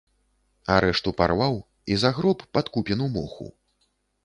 А 0.75 0.77
рэшту 0.85 1.13
парваў 1.19 1.59
і 1.93 1.99
загроб 2.05 2.39
пад 2.59 2.73
купіну 2.79 3.13
моху. 3.21 3.47